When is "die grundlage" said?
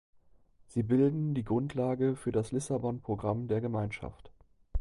1.35-2.15